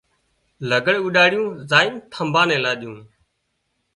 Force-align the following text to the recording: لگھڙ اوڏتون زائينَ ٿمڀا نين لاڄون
لگھڙ 0.69 0.95
اوڏتون 1.03 1.45
زائينَ 1.69 1.93
ٿمڀا 2.11 2.43
نين 2.49 2.61
لاڄون 2.65 2.97